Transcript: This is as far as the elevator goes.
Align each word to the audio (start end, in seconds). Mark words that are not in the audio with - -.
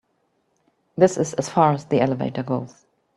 This 0.97 1.15
is 1.15 1.35
as 1.35 1.47
far 1.47 1.73
as 1.73 1.85
the 1.85 2.01
elevator 2.01 2.41
goes. 2.41 2.87